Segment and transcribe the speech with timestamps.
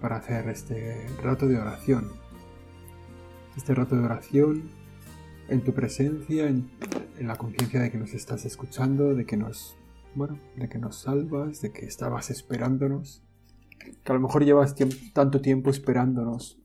[0.00, 2.08] para hacer este rato de oración.
[3.56, 4.70] Este rato de oración
[5.48, 6.70] en tu presencia, en,
[7.18, 9.76] la conciencia de que nos estás escuchando, de que nos,
[10.14, 13.22] bueno, de que nos salvas, de que estabas esperándonos,
[13.78, 14.74] que a lo mejor llevas
[15.12, 16.58] tanto tiempo esperándonos,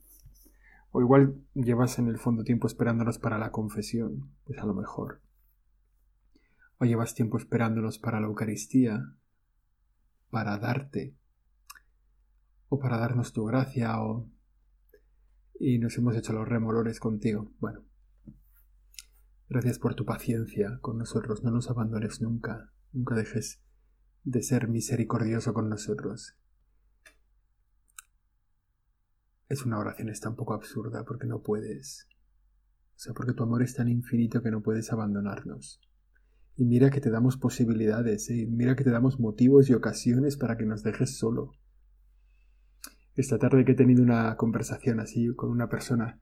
[0.91, 5.19] o igual llevas en el fondo tiempo esperándonos para la confesión, pues a lo mejor.
[6.77, 9.13] O llevas tiempo esperándonos para la Eucaristía,
[10.29, 11.15] para darte
[12.79, 14.29] para darnos tu gracia o
[15.59, 17.51] y nos hemos hecho los remolores contigo.
[17.59, 17.83] Bueno,
[19.49, 23.61] gracias por tu paciencia con nosotros, no nos abandones nunca, nunca dejes
[24.23, 26.35] de ser misericordioso con nosotros.
[29.47, 32.07] Es una oración está un poco absurda porque no puedes.
[32.95, 35.79] O sea, porque tu amor es tan infinito que no puedes abandonarnos.
[36.57, 38.47] Y mira que te damos posibilidades, ¿eh?
[38.49, 41.51] mira que te damos motivos y ocasiones para que nos dejes solo.
[43.15, 46.19] Esta tarde que he tenido una conversación así con una persona,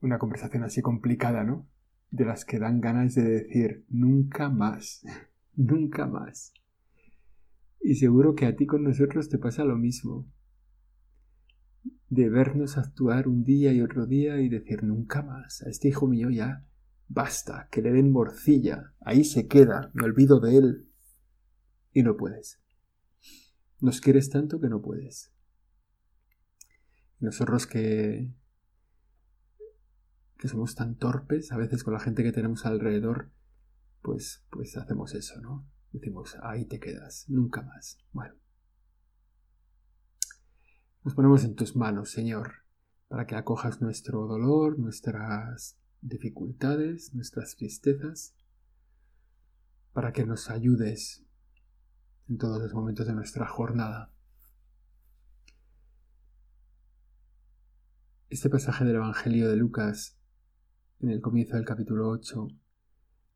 [0.00, 1.68] una conversación así complicada, ¿no?
[2.10, 5.04] De las que dan ganas de decir nunca más,
[5.56, 6.54] nunca más.
[7.82, 10.26] Y seguro que a ti con nosotros te pasa lo mismo.
[12.08, 15.62] De vernos actuar un día y otro día y decir nunca más.
[15.66, 16.64] A este hijo mío ya
[17.08, 20.88] basta, que le den morcilla, ahí se queda, me olvido de él.
[21.92, 22.58] Y no puedes.
[23.80, 25.35] Nos quieres tanto que no puedes.
[27.20, 28.30] Nosotros que,
[30.38, 33.30] que somos tan torpes, a veces con la gente que tenemos alrededor,
[34.02, 35.66] pues, pues hacemos eso, ¿no?
[35.92, 37.98] Decimos, ahí te quedas, nunca más.
[38.12, 38.34] Bueno.
[41.04, 42.64] Nos ponemos en tus manos, Señor,
[43.08, 48.34] para que acojas nuestro dolor, nuestras dificultades, nuestras tristezas,
[49.92, 51.24] para que nos ayudes
[52.28, 54.12] en todos los momentos de nuestra jornada.
[58.28, 60.18] Este pasaje del Evangelio de Lucas,
[60.98, 62.48] en el comienzo del capítulo 8,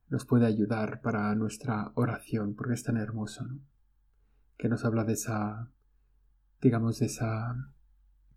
[0.09, 3.61] nos puede ayudar para nuestra oración, porque es tan hermoso, ¿no?
[4.59, 5.71] Que nos habla de esa,
[6.61, 7.73] digamos, de esa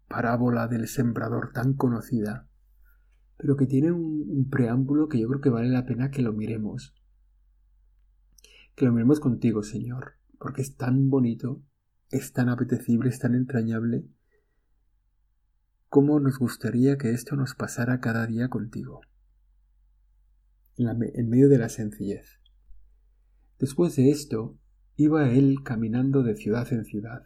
[0.08, 2.48] parábola del sembrador tan conocida,
[3.36, 6.34] pero que tiene un, un preámbulo que yo creo que vale la pena que lo
[6.34, 6.94] miremos.
[8.76, 11.64] Que lo miremos contigo, Señor, porque es tan bonito,
[12.12, 14.08] es tan apetecible, es tan entrañable
[15.94, 19.02] cómo nos gustaría que esto nos pasara cada día contigo,
[20.76, 22.40] en, medio de la sencillez.
[23.60, 24.58] Después de esto,
[24.96, 27.22] iba él caminando de ciudad en ciudad,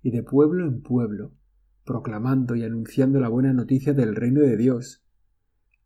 [0.00, 1.32] y de pueblo en pueblo,
[1.84, 5.04] proclamando y anunciando la buena noticia del reino de Dios,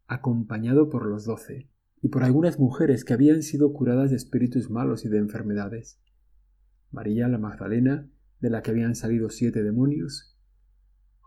[0.06, 1.71] acompañado por los doce,
[2.03, 5.99] y por algunas mujeres que habían sido curadas de espíritus malos y de enfermedades.
[6.91, 8.06] María la Magdalena,
[8.41, 10.38] de la que habían salido siete demonios,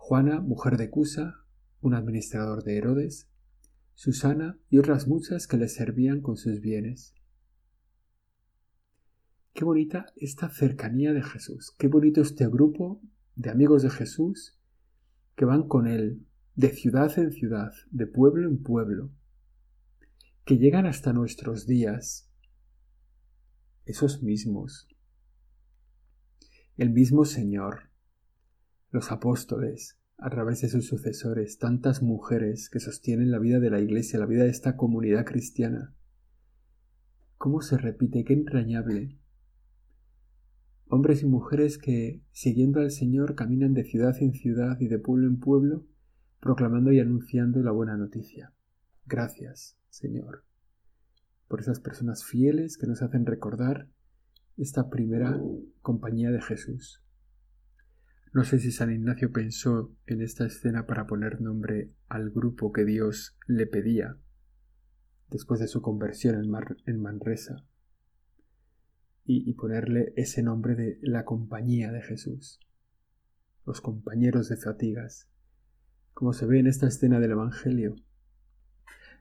[0.04, 1.46] Juana, mujer de Cusa,
[1.80, 3.30] un administrador de Herodes,
[3.94, 7.14] Susana y otras muchas que le servían con sus bienes.
[9.54, 13.00] Qué bonita esta cercanía de Jesús, qué bonito este grupo
[13.36, 14.60] de amigos de Jesús
[15.36, 16.26] que van con él
[16.56, 19.12] de ciudad en ciudad, de pueblo en pueblo,
[20.46, 22.28] que llegan hasta nuestros días,
[23.86, 24.88] esos mismos,
[26.76, 27.91] el mismo Señor,
[28.92, 33.80] los apóstoles, a través de sus sucesores, tantas mujeres que sostienen la vida de la
[33.80, 35.94] Iglesia, la vida de esta comunidad cristiana.
[37.38, 38.24] ¿Cómo se repite?
[38.24, 39.18] Qué entrañable.
[40.90, 45.26] Hombres y mujeres que, siguiendo al Señor, caminan de ciudad en ciudad y de pueblo
[45.26, 45.86] en pueblo,
[46.42, 48.54] proclamando y anunciando la buena noticia.
[49.06, 50.44] Gracias, Señor,
[51.48, 53.88] por esas personas fieles que nos hacen recordar
[54.58, 55.42] esta primera
[55.82, 57.02] compañía de Jesús.
[58.34, 62.86] No sé si San Ignacio pensó en esta escena para poner nombre al grupo que
[62.86, 64.18] Dios le pedía
[65.30, 66.36] después de su conversión
[66.86, 67.66] en, Manresa
[69.26, 72.60] y, ponerle ese nombre de la compañía de Jesús,
[73.66, 75.30] los compañeros de fatigas,
[76.14, 77.96] como se ve en esta escena del Evangelio,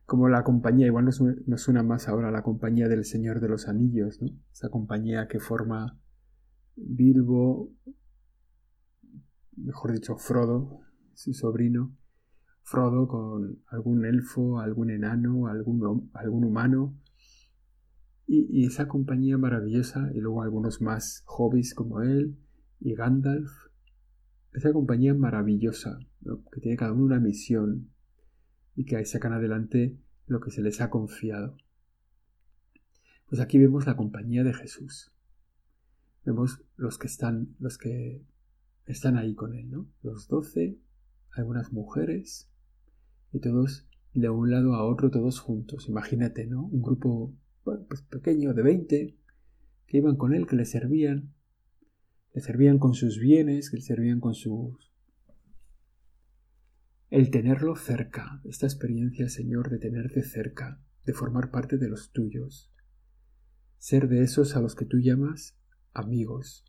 [0.06, 4.20] como la compañía, igual nos, suena más ahora la compañía del Señor de los Anillos,
[4.22, 4.28] ¿no?
[4.52, 5.98] esa compañía que forma
[6.74, 7.72] Bilbo,
[9.64, 10.80] mejor dicho, Frodo,
[11.14, 11.96] su sobrino,
[12.62, 16.96] Frodo con algún elfo, algún enano, algún, algún humano,
[18.26, 22.38] y, esa compañía maravillosa, y luego algunos más hobbies como él,
[22.78, 23.50] y Gandalf,
[24.52, 25.98] esa compañía maravillosa,
[26.52, 27.90] que tiene cada uno una misión,
[28.76, 31.56] y que ahí sacan adelante lo que se les ha confiado.
[33.28, 35.12] Pues aquí vemos la compañía de Jesús.
[36.24, 38.24] Vemos los que están, los que
[38.92, 39.88] están ahí con él, ¿no?
[40.02, 40.78] Los doce,
[41.32, 42.50] algunas mujeres,
[43.32, 45.88] y todos de un lado a otro, todos juntos.
[45.88, 46.66] Imagínate, ¿no?
[46.66, 49.16] Un grupo pues pequeño de veinte
[49.86, 51.34] que iban con él, que le servían,
[52.34, 54.92] le servían con sus bienes, que le servían con sus...
[57.10, 62.72] El tenerlo cerca, esta experiencia, Señor, de tenerte cerca, de formar parte de los tuyos,
[63.78, 65.58] ser de esos a los que tú llamas
[65.92, 66.64] amigos.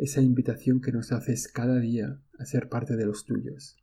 [0.00, 3.80] Esa invitación que nos haces cada día a ser parte de los tuyos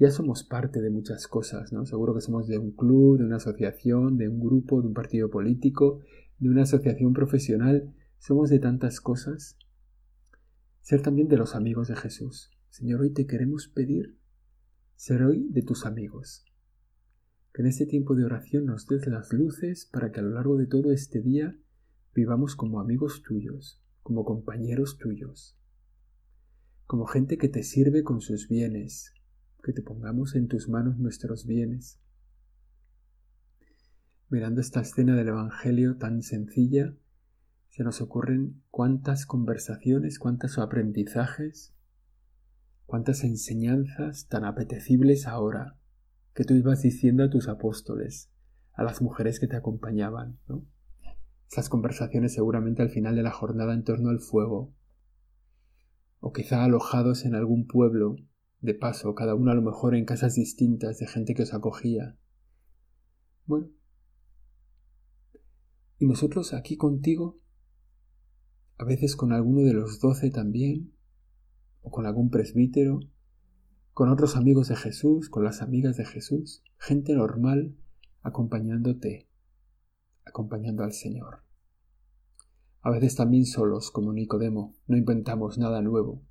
[0.00, 1.84] ya somos parte de muchas cosas, ¿no?
[1.84, 5.28] Seguro que somos de un club, de una asociación, de un grupo, de un partido
[5.28, 6.00] político,
[6.38, 7.94] de una asociación profesional.
[8.18, 9.58] Somos de tantas cosas.
[10.80, 12.50] Ser también de los amigos de Jesús.
[12.70, 14.16] Señor, hoy te queremos pedir
[14.96, 16.46] ser hoy de tus amigos.
[17.52, 20.56] Que en este tiempo de oración nos des las luces para que a lo largo
[20.56, 21.58] de todo este día
[22.14, 25.56] vivamos como amigos tuyos, como compañeros tuyos,
[26.86, 29.14] como gente que te sirve con sus bienes,
[29.62, 32.00] que te pongamos en tus manos nuestros bienes.
[34.28, 36.94] Mirando esta escena del Evangelio tan sencilla,
[37.68, 41.72] se nos ocurren cuántas conversaciones, cuántos aprendizajes,
[42.86, 45.76] cuántas enseñanzas tan apetecibles ahora
[46.34, 48.30] que tú ibas diciendo a tus apóstoles,
[48.72, 50.64] a las mujeres que te acompañaban, ¿no?
[51.50, 54.72] Esas conversaciones seguramente al final de la jornada en torno al fuego,
[56.20, 58.16] o quizá alojados en algún pueblo
[58.60, 62.16] de paso, cada uno a lo mejor en casas distintas de gente que os acogía.
[63.46, 63.68] Bueno.
[65.98, 67.40] Y nosotros aquí contigo,
[68.78, 70.92] a veces con alguno de los doce también,
[71.82, 73.00] o con algún presbítero,
[73.92, 77.74] con otros amigos de Jesús, con las amigas de Jesús, gente normal
[78.22, 79.29] acompañándote,
[80.30, 81.42] acompañando al Señor.
[82.82, 86.22] A veces también solos, como Nicodemo, no inventamos nada nuevo,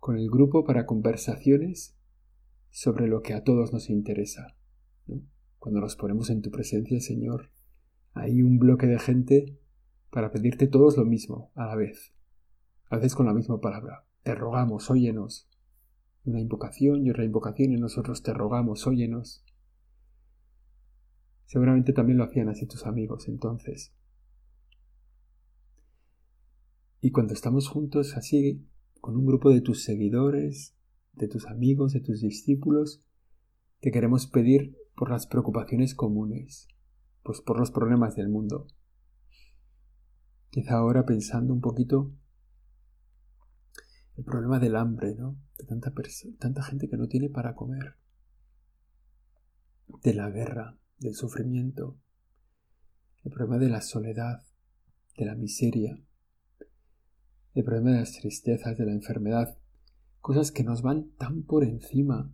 [0.00, 1.94] con el grupo para conversaciones
[2.70, 4.56] sobre lo que a todos nos interesa.
[5.58, 7.50] Cuando nos ponemos en tu presencia, Señor,
[8.14, 9.58] hay un bloque de gente
[10.10, 12.12] para pedirte todos lo mismo a la vez,
[12.88, 14.04] a veces con la misma palabra.
[14.22, 15.48] Te rogamos, óyenos.
[16.24, 19.44] Una invocación y otra invocación y nosotros te rogamos, óyenos.
[21.46, 23.94] Seguramente también lo hacían así tus amigos entonces.
[27.00, 28.66] Y cuando estamos juntos así,
[29.00, 30.74] con un grupo de tus seguidores,
[31.12, 33.02] de tus amigos, de tus discípulos,
[33.80, 36.66] te queremos pedir por las preocupaciones comunes,
[37.22, 38.66] pues por los problemas del mundo.
[40.50, 42.12] Quizá ahora pensando un poquito
[44.16, 45.36] el problema del hambre, ¿no?
[45.58, 45.92] De tanta,
[46.38, 47.94] tanta gente que no tiene para comer,
[50.02, 51.98] de la guerra, del sufrimiento,
[53.24, 54.42] el problema de la soledad,
[55.16, 56.00] de la miseria,
[57.54, 59.58] el problema de las tristezas, de la enfermedad,
[60.20, 62.32] cosas que nos van tan por encima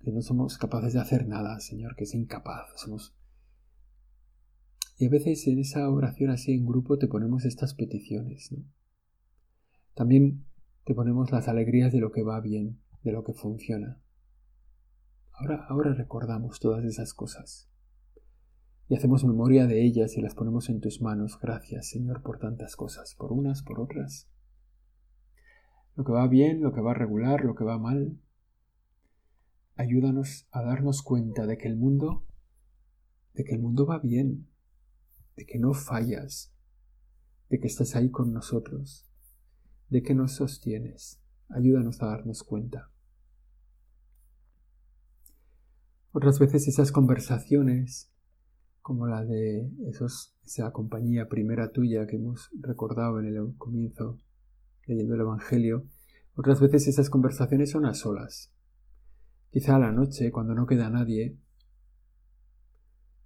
[0.00, 2.70] que no somos capaces de hacer nada, Señor, que es incapaz.
[2.76, 3.14] Somos...
[4.98, 8.52] Y a veces en esa oración así en grupo te ponemos estas peticiones.
[8.52, 8.64] ¿no?
[9.94, 10.46] También
[10.84, 14.00] te ponemos las alegrías de lo que va bien, de lo que funciona.
[15.38, 17.68] Ahora, ahora recordamos todas esas cosas
[18.88, 21.38] y hacemos memoria de ellas y las ponemos en tus manos.
[21.40, 24.30] Gracias, Señor, por tantas cosas, por unas, por otras.
[25.94, 28.18] Lo que va bien, lo que va regular, lo que va mal.
[29.74, 32.24] Ayúdanos a darnos cuenta de que el mundo,
[33.34, 34.48] de que el mundo va bien,
[35.36, 36.54] de que no fallas,
[37.50, 39.06] de que estás ahí con nosotros,
[39.90, 41.20] de que nos sostienes.
[41.50, 42.90] Ayúdanos a darnos cuenta.
[46.16, 48.10] Otras veces esas conversaciones
[48.80, 54.18] como la de esos, esa compañía primera tuya que hemos recordado en el comienzo
[54.86, 55.84] leyendo el Evangelio,
[56.34, 58.50] otras veces esas conversaciones son a solas.
[59.50, 61.36] Quizá a la noche, cuando no queda nadie,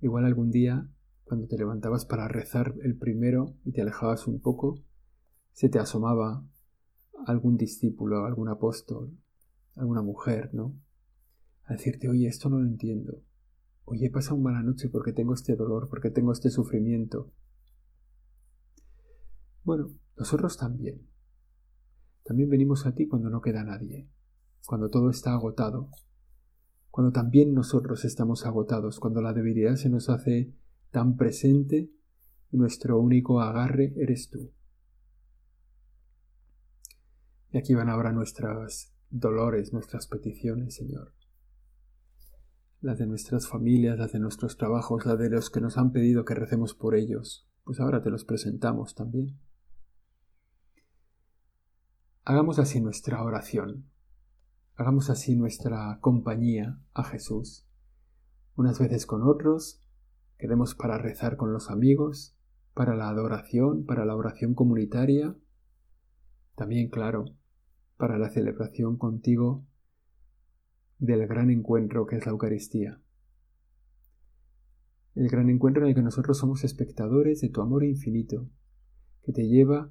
[0.00, 0.88] igual algún día,
[1.23, 4.82] cuando te levantabas para rezar el primero y te alejabas un poco,
[5.52, 6.44] se te asomaba
[7.25, 9.16] algún discípulo, algún apóstol,
[9.76, 10.75] alguna mujer, ¿no?
[11.71, 13.23] A decirte, oye, esto no lo entiendo.
[13.85, 17.31] Oye, he pasado una mala noche porque tengo este dolor, porque tengo este sufrimiento.
[19.62, 21.07] Bueno, nosotros también.
[22.25, 24.09] También venimos a ti cuando no queda nadie.
[24.67, 25.91] cuando todo está agotado,
[26.91, 30.53] cuando también nosotros estamos agotados, cuando la debilidad se nos hace
[30.91, 31.89] tan presente
[32.50, 34.50] y nuestro único agarre eres tú.
[37.53, 41.20] Y aquí van ahora nuestros dolores, nuestras peticiones, Señor.
[42.81, 46.25] Las de nuestras familias, las de nuestros trabajos, las de los que nos han pedido
[46.25, 47.47] que recemos por ellos.
[47.65, 49.39] Pues ahora te los presentamos también.
[52.25, 53.85] Hagamos así nuestra oración.
[54.77, 57.67] Hagamos así nuestra compañía a Jesús.
[58.57, 59.83] Unas veces con otros,
[60.39, 62.35] quedemos para rezar con los amigos,
[62.73, 65.37] para la adoración, para la oración comunitaria.
[66.55, 67.27] También, claro,
[67.99, 69.67] para la celebración contigo
[71.00, 73.00] del gran encuentro que es la Eucaristía.
[75.14, 78.49] El gran encuentro en el que nosotros somos espectadores de tu amor infinito,
[79.23, 79.90] que te lleva,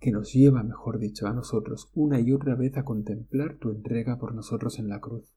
[0.00, 4.18] que nos lleva, mejor dicho, a nosotros una y otra vez a contemplar tu entrega
[4.18, 5.32] por nosotros en la cruz.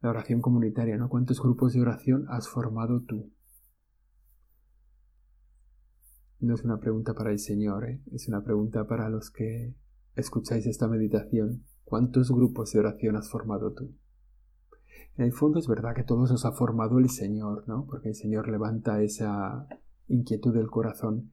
[0.00, 1.08] La oración comunitaria, ¿no?
[1.08, 3.32] ¿Cuántos grupos de oración has formado tú?
[6.40, 8.02] No es una pregunta para el Señor, ¿eh?
[8.12, 9.74] es una pregunta para los que
[10.16, 11.64] escucháis esta meditación.
[11.84, 13.94] ¿Cuántos grupos de oración has formado tú?
[15.16, 17.86] En el fondo es verdad que todos los ha formado el Señor, ¿no?
[17.86, 19.68] Porque el Señor levanta esa
[20.08, 21.32] inquietud del corazón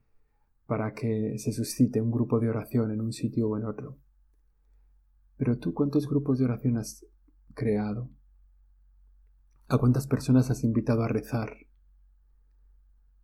[0.68, 3.98] para que se suscite un grupo de oración en un sitio o en otro.
[5.38, 7.06] Pero tú, ¿cuántos grupos de oración has
[7.56, 8.10] creado?
[9.68, 11.56] ¿A cuántas personas has invitado a rezar?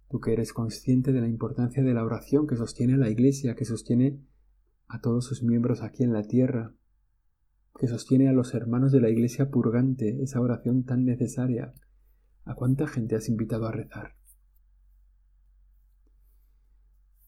[0.09, 3.65] Tú que eres consciente de la importancia de la oración que sostiene la Iglesia, que
[3.65, 4.19] sostiene
[4.87, 6.73] a todos sus miembros aquí en la tierra,
[7.77, 11.73] que sostiene a los hermanos de la Iglesia purgante, esa oración tan necesaria.
[12.45, 14.15] ¿A cuánta gente has invitado a rezar?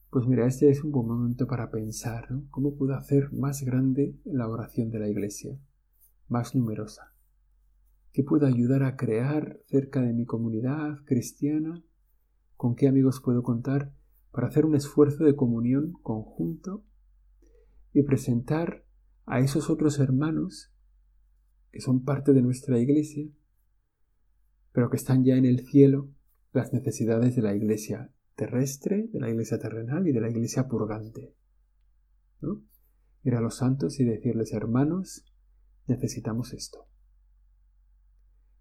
[0.10, 2.48] Pues mira, este es un buen momento para pensar ¿no?
[2.50, 5.60] cómo puedo hacer más grande la oración de la Iglesia,
[6.28, 7.13] más numerosa.
[8.12, 11.84] ¿Qué puedo ayudar a crear cerca de mi comunidad cristiana
[12.58, 13.94] con qué amigos puedo contar
[14.32, 16.84] para hacer un esfuerzo de comunión conjunto
[17.93, 18.86] y presentar
[19.25, 20.72] a esos otros hermanos
[21.72, 23.27] que son parte de nuestra iglesia,
[24.72, 26.10] pero que están ya en el cielo,
[26.51, 31.36] las necesidades de la iglesia terrestre, de la iglesia terrenal y de la iglesia purgante.
[33.24, 35.25] Ir a los santos y decirles, hermanos,
[35.88, 36.88] necesitamos esto.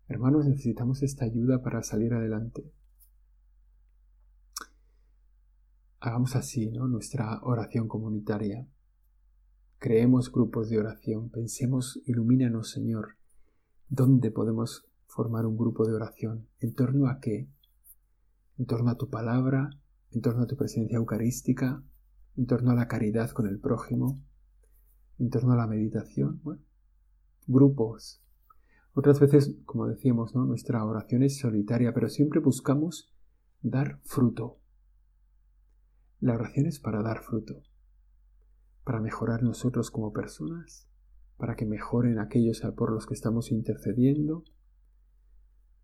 [0.09, 2.73] Hermanos, necesitamos esta ayuda para salir adelante.
[6.01, 6.71] Hagamos así.
[6.71, 8.67] Nuestra oración comunitaria.
[9.81, 13.17] Creemos grupos de oración, pensemos, ilumínanos, Señor,
[13.89, 16.49] ¿dónde podemos formar un grupo de oración?
[16.59, 17.49] ¿En torno a qué?
[18.59, 19.71] ¿En torno a tu palabra?
[20.11, 21.81] ¿En torno a tu presencia eucarística?
[22.37, 24.21] ¿En torno a la caridad con el prójimo?
[25.21, 26.41] ¿En torno a la meditación?
[26.43, 26.63] Bueno,
[27.47, 28.21] grupos.
[28.95, 30.45] Otras veces, como decíamos, ¿no?
[30.45, 33.15] nuestra oración es solitaria, pero siempre buscamos
[33.63, 34.59] dar fruto,
[36.21, 37.63] la oración es para dar fruto,
[38.89, 40.89] para mejorar nosotros como personas,
[41.37, 44.45] para que mejoren aquellos por los que estamos intercediendo,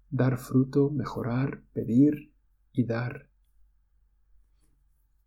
[0.09, 2.33] dar fruto, mejorar, pedir
[2.73, 3.29] y dar.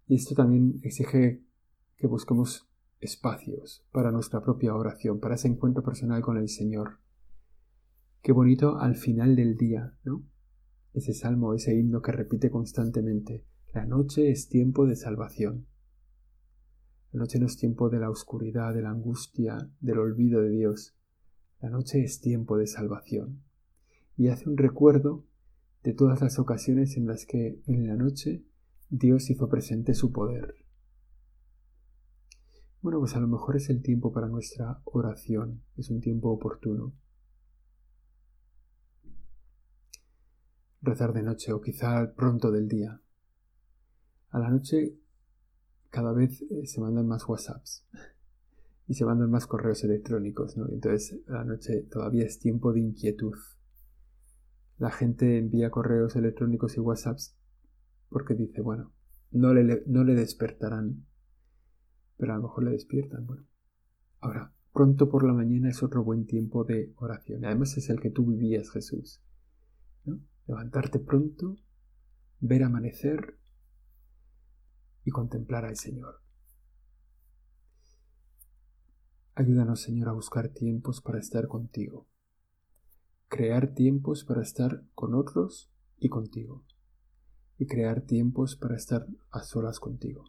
[0.07, 1.43] Y esto también exige
[1.97, 2.67] que busquemos
[2.99, 6.97] espacios para nuestra propia oración, para ese encuentro personal con el Señor.
[8.23, 10.23] Qué bonito al final del día, ¿no?
[10.95, 13.45] Ese salmo, ese himno que repite constantemente.
[13.71, 15.67] La noche es tiempo de salvación.
[17.17, 20.95] La noche no es tiempo de la oscuridad, de la angustia, del olvido de Dios.
[21.59, 23.41] La noche es tiempo de salvación.
[24.15, 25.25] Y hace un recuerdo
[25.81, 28.45] de todas las ocasiones en las que en la noche
[28.91, 30.57] Dios hizo presente su poder.
[32.83, 36.93] Bueno, pues a lo mejor es el tiempo para nuestra oración, es un tiempo oportuno.
[40.83, 43.01] Rezar de noche o quizá pronto del día.
[44.29, 44.99] A la noche
[45.97, 47.83] cada vez eh, se mandan más WhatsApps
[48.85, 50.69] y se mandan más correos electrónicos, ¿no?
[50.69, 53.33] Entonces la noche todavía es tiempo de inquietud.
[54.77, 57.35] La gente envía correos electrónicos y WhatsApps
[58.09, 58.93] porque dice, bueno,
[59.31, 61.07] no le, no le despertarán,
[62.15, 63.25] pero a lo mejor le despiertan.
[63.25, 63.47] Bueno,
[64.19, 67.43] ahora, pronto por la mañana es otro buen tiempo de oración.
[67.43, 69.19] Además es el que tú vivías, Jesús.
[70.05, 70.19] ¿no?
[70.45, 71.55] Levantarte pronto,
[72.39, 73.39] ver amanecer
[75.07, 76.19] y contemplar al Señor.
[79.35, 82.09] Ayúdanos, Señor, a buscar tiempos para estar contigo,
[83.29, 86.65] crear tiempos para estar con otros y contigo,
[87.57, 90.25] y crear tiempos para estar a solas contigo.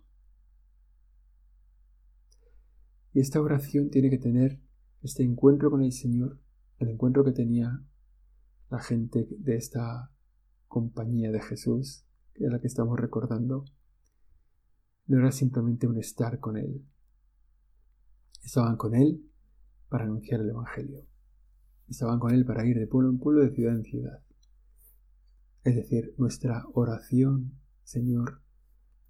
[3.12, 4.60] Y esta oración tiene que tener
[5.02, 6.38] este encuentro con el Señor,
[6.78, 7.82] el encuentro que tenía
[8.70, 10.12] la gente de esta
[10.68, 13.64] compañía de Jesús, que es la que estamos recordando,
[15.08, 16.84] no era simplemente un estar con Él.
[18.44, 19.24] Estaban con Él
[19.88, 21.06] para anunciar el Evangelio.
[21.88, 24.22] Estaban con Él para ir de pueblo en pueblo, de ciudad en ciudad.
[25.64, 28.42] Es decir, nuestra oración, Señor,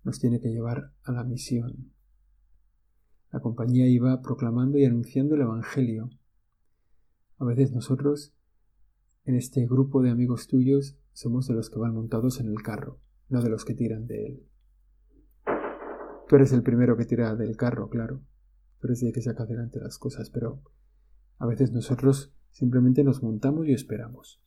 [0.04, 1.92] nos tiene que llevar a la misión.
[3.32, 6.10] La compañía iba proclamando y anunciando el Evangelio.
[7.38, 8.32] A veces nosotros,
[9.24, 13.00] en este grupo de amigos tuyos, somos de los que van montados en el carro,
[13.28, 14.48] no de los que tiran de él.
[16.28, 18.20] Tú eres el primero que tira del carro, claro.
[18.80, 20.62] Tú eres el que saca adelante las cosas, pero
[21.38, 24.42] a veces nosotros simplemente nos montamos y esperamos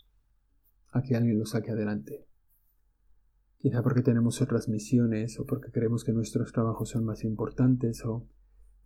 [0.91, 2.27] a que alguien lo saque adelante.
[3.57, 8.27] Quizá porque tenemos otras misiones o porque creemos que nuestros trabajos son más importantes o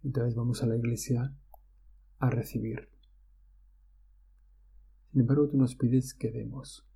[0.04, 1.34] entonces vamos a la iglesia
[2.20, 2.90] a recibir.
[5.12, 6.88] Sin embargo, tú nos pides que demos.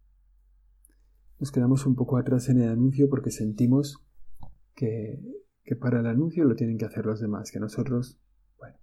[1.39, 4.01] Nos quedamos un poco atrás en el anuncio porque sentimos
[4.75, 5.20] que,
[5.63, 8.20] que para el anuncio lo tienen que hacer los demás, que nosotros,
[8.58, 8.78] bueno.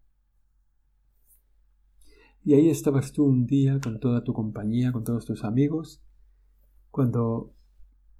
[2.44, 6.02] Y ahí estabas tú un día con toda tu compañía, con todos tus amigos,
[6.90, 7.54] cuando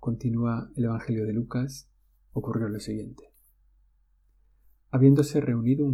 [0.01, 1.89] continúa el Evangelio de Lucas,
[2.33, 3.33] ocurrió lo siguiente.
[4.91, 5.85] Habiéndose reunido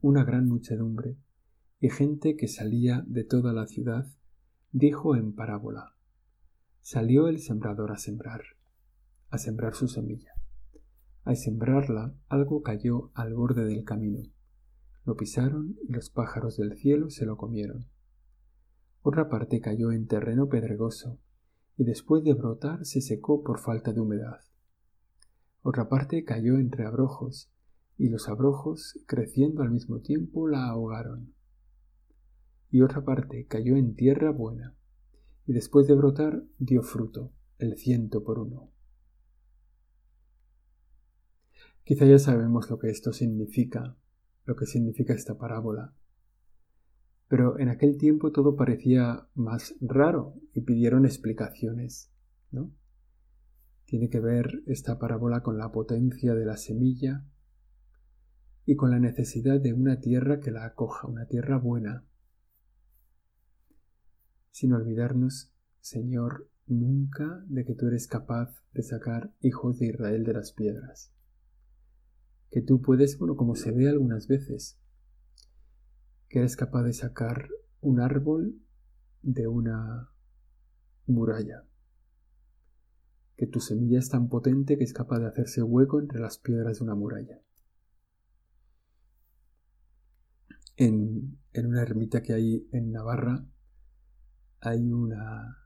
[0.00, 1.16] una gran muchedumbre
[1.80, 4.06] y gente que salía de toda la ciudad,
[4.72, 5.94] dijo en parábola,
[6.80, 8.42] Salió el sembrador a sembrar,
[9.30, 10.33] a sembrar su semilla.
[11.24, 14.22] Al sembrarla, algo cayó al borde del camino.
[15.04, 17.86] Lo pisaron y los pájaros del cielo se lo comieron.
[19.02, 21.18] Otra parte cayó en terreno pedregoso
[21.76, 24.40] y después de brotar se secó por falta de humedad.
[25.62, 27.50] Otra parte cayó entre abrojos,
[27.96, 31.32] y los abrojos, creciendo al mismo tiempo, la ahogaron.
[32.70, 34.74] Y otra parte cayó en tierra buena,
[35.46, 38.73] y después de brotar dio fruto, el ciento por uno.
[41.84, 43.96] Quizá ya sabemos lo que esto significa,
[44.46, 45.94] lo que significa esta parábola,
[47.28, 52.10] pero en aquel tiempo todo parecía más raro y pidieron explicaciones,
[52.50, 52.72] ¿no?
[53.84, 57.24] Tiene que ver esta parábola con la potencia de la semilla
[58.64, 62.04] y con la necesidad de una tierra que la acoja, una tierra buena.
[64.50, 70.32] Sin olvidarnos, Señor, nunca de que tú eres capaz de sacar hijos de Israel de
[70.32, 71.13] las piedras.
[72.54, 74.78] Que tú puedes, bueno, como se ve algunas veces,
[76.28, 77.48] que eres capaz de sacar
[77.80, 78.62] un árbol
[79.22, 80.08] de una
[81.08, 81.66] muralla,
[83.36, 86.78] que tu semilla es tan potente que es capaz de hacerse hueco entre las piedras
[86.78, 87.42] de una muralla.
[90.76, 93.44] En, en una ermita que hay en Navarra
[94.60, 95.58] hay una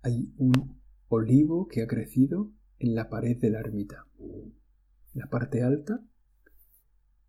[0.00, 4.06] hay un olivo que ha crecido en la pared de la ermita.
[4.18, 4.54] En
[5.12, 6.02] la parte alta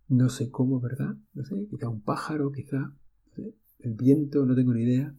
[0.07, 1.15] no sé cómo, ¿verdad?
[1.33, 2.93] No sé, quizá un pájaro, quizá
[3.79, 5.15] el viento, no tengo ni idea.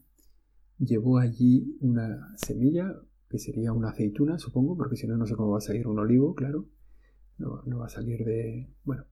[0.78, 2.94] Llevó allí una semilla,
[3.28, 5.98] que sería una aceituna, supongo, porque si no, no sé cómo va a salir un
[5.98, 6.68] olivo, claro.
[7.38, 8.68] No, no va a salir de...
[8.84, 9.04] Bueno.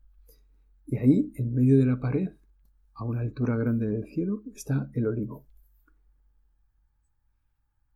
[0.87, 2.31] Y ahí, en medio de la pared,
[2.95, 5.47] a una altura grande del cielo, está el olivo.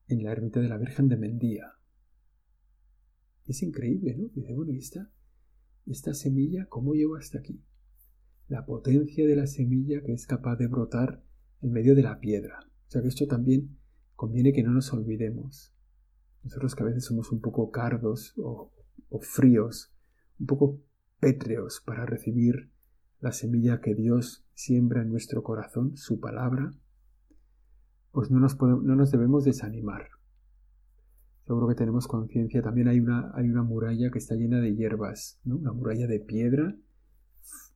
[0.08, 1.72] En la ermita de la Virgen de Mendía.
[3.46, 4.28] Es increíble, ¿no?
[4.34, 5.10] Dice, bueno, ¿y esta,
[5.86, 7.62] esta semilla cómo llegó hasta aquí?
[8.48, 11.22] La potencia de la semilla que es capaz de brotar
[11.60, 12.60] en medio de la piedra.
[12.86, 13.78] O sea que esto también
[14.14, 15.74] conviene que no nos olvidemos.
[16.42, 18.72] Nosotros que a veces somos un poco cardos o,
[19.20, 19.92] fríos,
[20.40, 20.80] un poco
[21.20, 22.70] pétreos para recibir
[23.20, 26.72] la semilla que Dios siembra en nuestro corazón, su palabra,
[28.12, 30.08] pues no nos, no nos debemos desanimar.
[31.44, 35.40] Seguro que tenemos conciencia, también hay una, hay una muralla que está llena de hierbas,
[35.44, 35.56] ¿no?
[35.56, 36.76] una muralla de piedra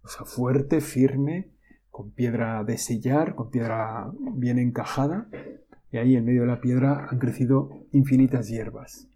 [0.05, 1.53] o sea, fuerte, firme,
[1.91, 5.29] con piedra de sellar, con piedra bien encajada,
[5.91, 9.09] y ahí en medio de la piedra han crecido infinitas hierbas.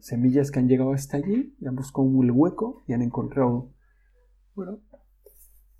[0.00, 3.72] semillas que han llegado hasta allí y han buscado un hueco y han encontrado,
[4.54, 4.80] bueno,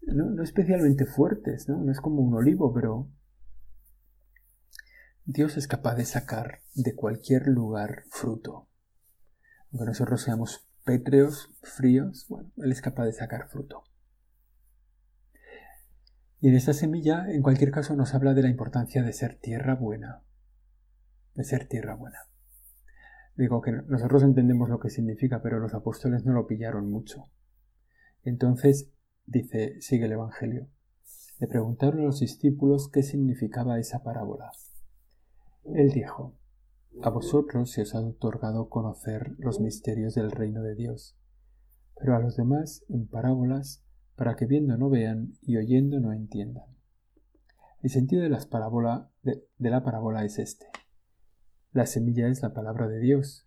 [0.02, 1.78] no, especialmente fuertes, ¿no?
[1.78, 3.08] no es como un olivo, pero
[5.24, 8.68] Dios es capaz de sacar de cualquier lugar fruto.
[9.72, 13.82] Aunque nosotros seamos pétreos, fríos, bueno, Él es capaz de sacar fruto.
[16.40, 19.74] Y en esta semilla, en cualquier caso, nos habla de la importancia de ser tierra
[19.74, 20.22] buena.
[21.34, 22.18] De ser tierra buena.
[23.36, 27.28] Digo que nosotros entendemos lo que significa, pero los apóstoles no lo pillaron mucho.
[28.22, 28.90] Entonces,
[29.26, 30.68] dice, sigue el Evangelio.
[31.38, 34.50] Le preguntaron a los discípulos qué significaba esa parábola.
[35.74, 36.34] Él dijo,
[37.02, 41.16] A vosotros se os ha otorgado conocer los misterios del reino de Dios,
[41.96, 43.82] pero a los demás en parábolas,
[44.20, 46.66] para que viendo no vean y oyendo no entiendan.
[47.80, 48.38] El sentido de, la
[49.82, 50.66] parábola es este.
[51.72, 53.46] La semilla es la palabra de Dios.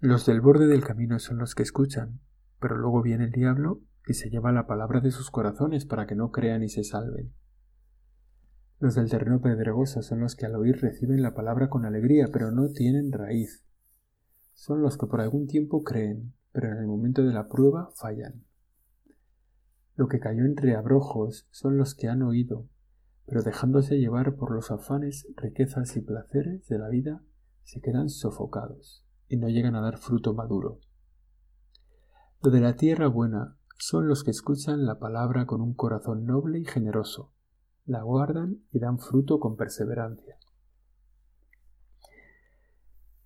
[0.00, 2.18] Los del borde del camino son los que escuchan,
[2.58, 6.16] pero luego viene el diablo y se lleva la palabra de sus corazones para que
[6.16, 7.32] no crean y se salven.
[8.80, 12.50] Los del terreno pedregoso son los que al oír reciben la palabra con alegría, pero
[12.50, 13.64] no tienen raíz.
[14.54, 18.42] Son los que por algún tiempo creen, pero en el momento de la prueba fallan.
[19.96, 22.68] Lo que cayó entre abrojos son los que han oído,
[23.26, 27.22] pero dejándose llevar por los afanes, riquezas y placeres de la vida,
[27.62, 30.80] se quedan sofocados y no llegan a dar fruto maduro.
[32.42, 36.58] Lo de la tierra buena son los que escuchan la palabra con un corazón noble
[36.58, 37.32] y generoso,
[37.86, 40.38] la guardan y dan fruto con perseverancia.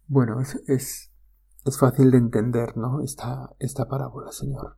[0.07, 3.03] Bueno, es, es, fácil de entender, ¿no?
[3.03, 4.77] Esta, esta parábola, Señor.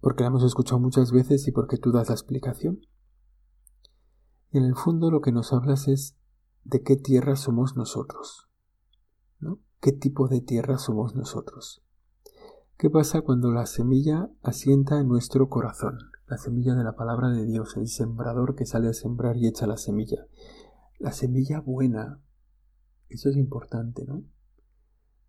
[0.00, 2.80] Porque la hemos escuchado muchas veces y porque tú das la explicación.
[4.52, 6.16] Y en el fondo lo que nos hablas es
[6.64, 8.48] de qué tierra somos nosotros,
[9.38, 9.60] ¿no?
[9.80, 11.84] ¿Qué tipo de tierra somos nosotros?
[12.78, 15.98] ¿Qué pasa cuando la semilla asienta en nuestro corazón?
[16.26, 19.66] La semilla de la palabra de Dios, el sembrador que sale a sembrar y echa
[19.66, 20.26] la semilla.
[20.98, 22.20] La semilla buena.
[23.08, 24.24] Eso es importante, ¿no?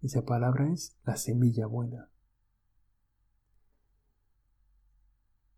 [0.01, 2.09] Esa palabra es la semilla buena.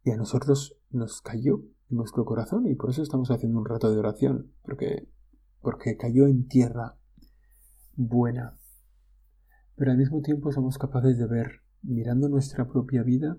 [0.10, 3.92] Y a nosotros nos cayó en nuestro corazón y por eso estamos haciendo un rato
[3.92, 5.08] de oración, porque,
[5.62, 6.98] porque cayó en tierra
[7.96, 8.58] buena.
[9.76, 13.38] Pero al mismo tiempo somos capaces de ver mirando nuestra propia vida,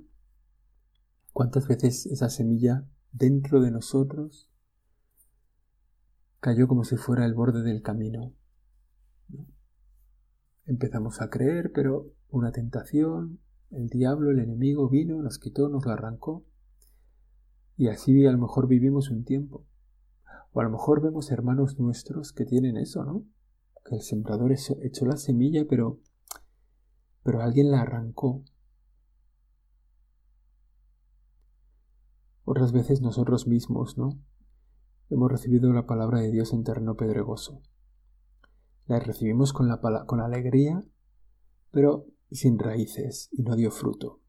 [1.32, 4.48] cuántas veces esa semilla dentro de nosotros
[6.38, 8.32] cayó como si fuera el borde del camino.
[10.66, 13.40] Empezamos a creer, pero una tentación,
[13.72, 16.44] el diablo, el enemigo vino, nos quitó, nos la arrancó.
[17.80, 19.64] Y así a lo mejor vivimos un tiempo.
[20.52, 23.24] O a lo mejor vemos hermanos nuestros que tienen eso, ¿no?
[23.86, 25.98] Que el sembrador echó la semilla, pero
[27.22, 28.44] pero alguien la arrancó.
[32.44, 34.20] Otras veces nosotros mismos, ¿no?
[35.08, 37.62] Hemos recibido la palabra de Dios en terreno pedregoso.
[38.88, 40.84] La recibimos con, la con alegría,
[41.70, 44.20] pero sin raíces y no dio fruto.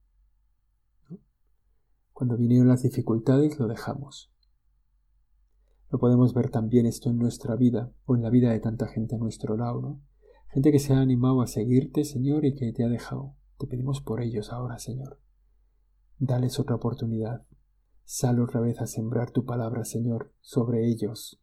[2.22, 4.32] Cuando vinieron las dificultades lo dejamos.
[5.90, 9.16] Lo podemos ver también esto en nuestra vida o en la vida de tanta gente
[9.16, 10.00] a nuestro lado,
[10.50, 13.34] gente que se ha animado a seguirte, Señor, y que te ha dejado.
[13.58, 15.20] Te pedimos por ellos ahora, Señor.
[16.20, 17.44] Dales otra oportunidad.
[18.04, 21.42] Sal otra vez a sembrar tu palabra, Señor, sobre ellos.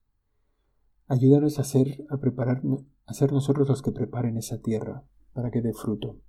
[1.09, 2.63] Ayúdanos a ser, a preparar,
[3.05, 6.21] a ser nosotros los que preparen esa tierra para que dé fruto.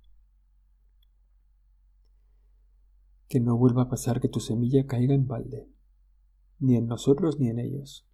[3.30, 5.70] Que no vuelva a pasar que tu semilla caiga en balde,
[6.58, 8.04] ni en nosotros ni en ellos.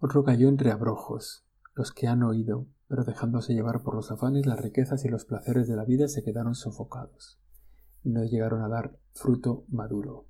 [0.00, 1.44] Otro cayó entre abrojos.
[1.74, 5.68] Los que han oído, pero dejándose llevar por los afanes, las riquezas y los placeres
[5.68, 7.38] de la vida se quedaron sofocados
[8.02, 10.26] y no llegaron a dar fruto maduro.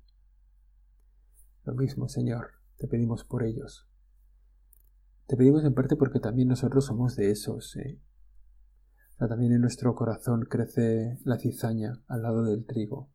[1.63, 3.87] Lo mismo, Señor, te pedimos por ellos.
[5.27, 7.77] Te pedimos en parte porque también nosotros somos de esos.
[7.77, 8.01] ¿eh?
[9.17, 13.09] También en nuestro corazón crece la cizaña al lado del trigo.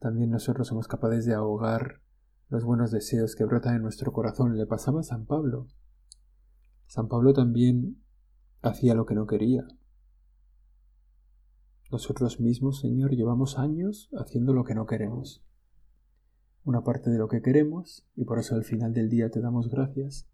[0.00, 2.00] También nosotros somos capaces de ahogar
[2.48, 4.56] los buenos deseos que brotan en nuestro corazón.
[4.56, 5.68] Le pasaba a San Pablo.
[6.86, 8.02] San Pablo también
[8.62, 9.66] hacía lo que no quería.
[11.90, 15.44] Nosotros mismos, Señor, llevamos años haciendo lo que no queremos.
[16.64, 19.68] Una parte de lo que queremos, y por eso al final del día te damos
[19.68, 20.26] gracias,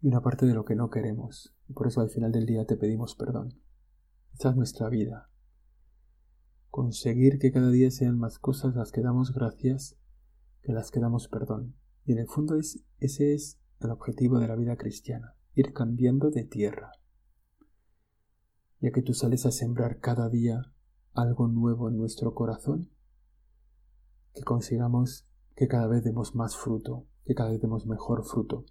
[0.00, 2.64] y una parte de lo que no queremos, y por eso al final del día
[2.66, 3.60] te pedimos perdón.
[4.32, 5.28] Esta es nuestra vida.
[6.70, 9.98] Conseguir que cada día sean más cosas las que damos gracias
[10.62, 11.74] que las que damos perdón.
[12.04, 16.30] Y en el fondo es, ese es el objetivo de la vida cristiana, ir cambiando
[16.30, 16.92] de tierra.
[18.80, 20.72] Ya que tú sales a sembrar cada día
[21.12, 22.90] algo nuevo en nuestro corazón,
[24.34, 28.64] que consigamos que cada vez demos más fruto, que cada vez demos mejor fruto,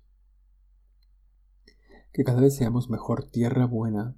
[2.12, 4.16] que cada vez seamos mejor tierra buena,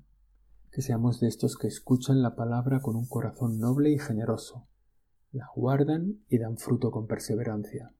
[0.71, 4.67] que seamos de estos que escuchan la palabra con un corazón noble y generoso,
[5.31, 7.93] la guardan y dan fruto con perseverancia.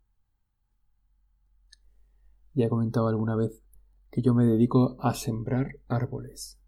[2.54, 3.62] Ya he comentado alguna vez
[4.12, 6.60] que yo me dedico a sembrar árboles.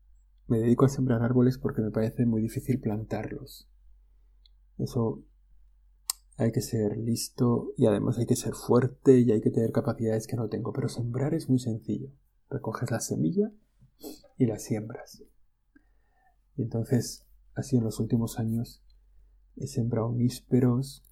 [0.48, 3.70] Me dedico a sembrar árboles porque me parece muy difícil plantarlos.
[4.78, 5.24] Eso
[6.38, 10.28] hay que ser listo y además hay que ser fuerte y hay que tener capacidades
[10.28, 10.72] que no tengo.
[10.72, 12.12] Pero sembrar es muy sencillo.
[12.54, 13.52] Recoges la semilla
[14.38, 15.24] y la siembras.
[16.56, 18.84] Y entonces, así en los últimos años,
[19.56, 21.04] he sembrado nísperos,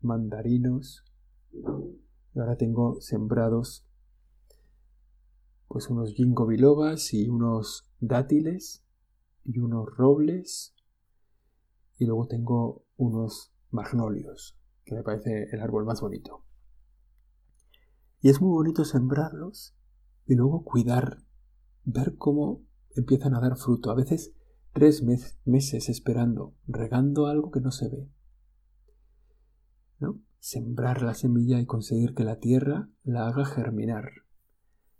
[0.00, 1.04] mandarinos,
[1.52, 3.86] y ahora tengo sembrados
[5.68, 8.84] pues unos ginkgo bilobas y unos dátiles
[9.44, 10.74] y unos robles
[11.98, 16.44] y luego tengo unos magnolios, que me parece el árbol más bonito.
[18.20, 19.76] Y es muy bonito sembrarlos
[20.30, 21.24] y luego cuidar,
[21.82, 22.62] ver cómo
[22.94, 23.90] empiezan a dar fruto.
[23.90, 24.32] A veces
[24.72, 28.08] tres meses esperando, regando algo que no se ve.
[29.98, 30.20] ¿No?
[30.38, 34.08] Sembrar la semilla y conseguir que la tierra la haga germinar.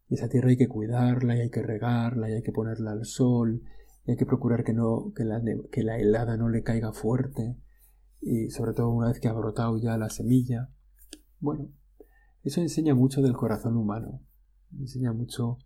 [0.08, 3.04] Y esa tierra hay que cuidarla y hay que regarla y hay que ponerla al
[3.04, 3.62] sol
[4.06, 5.40] y hay que procurar que, no, que, la,
[5.70, 7.56] que la helada no le caiga fuerte
[8.20, 10.70] y sobre todo una vez que ha brotado ya la semilla.
[11.38, 11.70] Bueno,
[12.42, 14.24] eso enseña mucho del corazón humano,
[14.78, 15.58] enseña mucho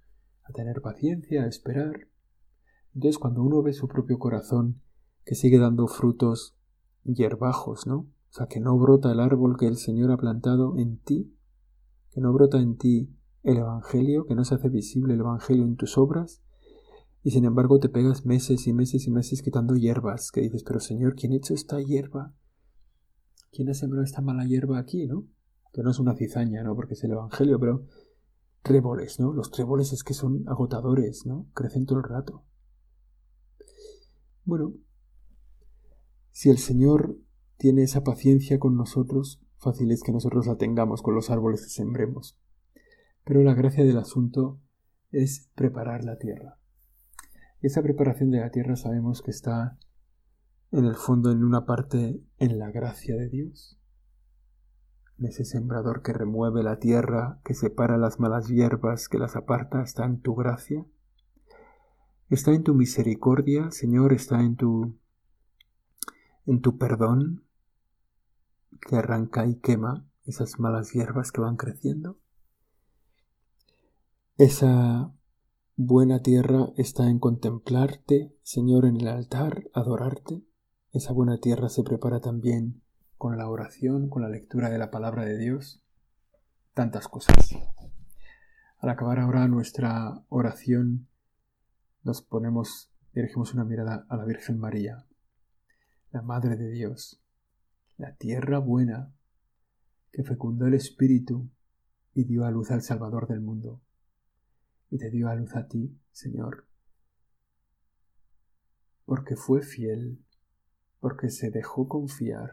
[0.45, 2.09] a tener paciencia, a esperar.
[2.95, 4.81] Entonces cuando uno ve su propio corazón
[5.25, 6.57] que sigue dando frutos
[7.05, 7.97] hierbajos, ¿no?
[7.97, 11.33] O sea, que no brota el árbol que el Señor ha plantado en ti,
[12.11, 15.77] que no brota en ti el Evangelio, que no se hace visible el Evangelio en
[15.77, 16.43] tus obras,
[17.23, 20.81] y sin embargo te pegas meses y meses y meses quitando hierbas, que dices, pero
[20.81, 22.35] Señor, ¿quién ha hecho esta hierba?
[23.53, 25.27] ¿Quién ha sembrado esta mala hierba aquí, no?
[25.73, 26.75] Que no es una cizaña, ¿no?
[26.75, 27.87] Porque es el Evangelio, pero
[28.65, 29.33] tréboles, ¿no?
[29.33, 31.47] Los tréboles es que son agotadores, ¿no?
[31.55, 32.43] Crecen todo el rato.
[34.45, 34.73] Bueno,
[36.31, 37.19] si el Señor
[37.59, 41.69] tiene esa paciencia con nosotros, fácil es que nosotros la tengamos con los árboles que
[41.69, 42.39] sembremos.
[43.25, 44.59] Pero la gracia del asunto
[45.11, 46.59] es preparar la tierra.
[47.61, 49.79] Esa preparación de la tierra sabemos que está
[50.73, 53.79] en el fondo en una parte en la gracia de Dios.
[55.19, 60.05] Ese sembrador que remueve la tierra, que separa las malas hierbas, que las aparta, está
[60.05, 60.85] en tu gracia.
[62.31, 64.99] Está en tu misericordia, Señor, está en tu
[66.47, 67.45] en tu perdón
[68.81, 72.19] que arranca y quema esas malas hierbas que van creciendo.
[74.37, 75.13] Esa
[75.77, 80.45] buena tierra está en contemplarte, Señor, en el altar, adorarte.
[80.93, 82.84] Esa buena tierra se prepara también
[83.19, 85.83] con la oración, con la lectura de la palabra de Dios.
[86.75, 87.51] Tantas cosas.
[88.79, 91.09] Al acabar ahora nuestra oración,
[92.03, 95.07] nos ponemos, dirigimos una mirada a la Virgen María,
[96.11, 97.23] la Madre de Dios,
[97.97, 99.13] la tierra buena
[100.13, 101.49] que fecundó el Espíritu
[102.13, 103.81] y dio a luz al Salvador del mundo
[104.91, 106.67] y te dio a luz a ti, Señor,
[109.05, 110.25] porque fue fiel,
[111.01, 112.53] porque se dejó confiar,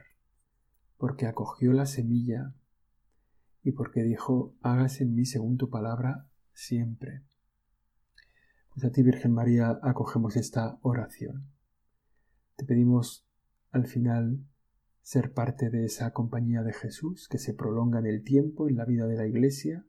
[1.02, 2.54] porque acogió la semilla
[3.64, 7.24] y porque dijo, hágase en mí según tu palabra siempre.
[8.70, 11.48] Pues a ti, Virgen María, acogemos esta oración.
[12.56, 13.26] Te pedimos
[13.72, 14.46] al final
[15.02, 18.86] ser parte de esa compañía de Jesús que se prolonga en el tiempo, en la
[18.86, 19.88] vida de la Iglesia,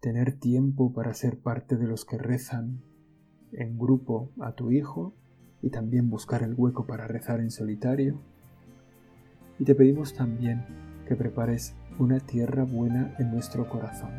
[0.00, 2.82] tener tiempo para ser parte de los que rezan
[3.52, 5.16] en grupo a tu hijo
[5.62, 8.22] y también buscar el hueco para rezar en solitario.
[9.58, 10.64] Y te pedimos también
[11.06, 14.10] que prepares una tierra buena en nuestro corazón.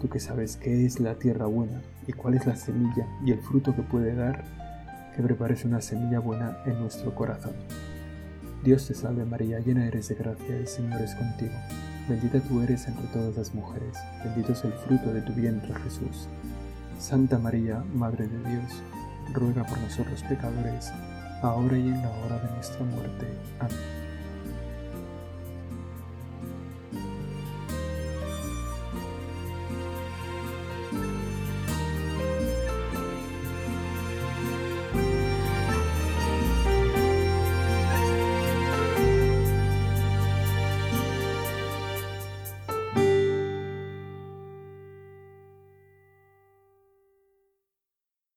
[0.00, 3.40] Tú que sabes qué es la tierra buena y cuál es la semilla y el
[3.40, 4.44] fruto que puede dar,
[5.16, 7.54] que prepares una semilla buena en nuestro corazón.
[8.62, 11.54] Dios te salve María, llena eres de gracia, el Señor es contigo.
[12.08, 16.28] Bendita tú eres entre todas las mujeres, bendito es el fruto de tu vientre Jesús.
[16.98, 18.82] Santa María, Madre de Dios,
[19.32, 20.92] ruega por nosotros pecadores,
[21.40, 23.26] ahora y en la hora de nuestra muerte.
[23.60, 23.99] Amén.